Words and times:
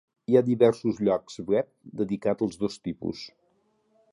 Hi 0.31 0.37
ha 0.37 0.41
diversos 0.45 1.01
llocs 1.07 1.37
web 1.53 1.69
dedicats 2.01 2.47
als 2.47 2.59
dos 2.65 2.79
tipus. 2.89 3.23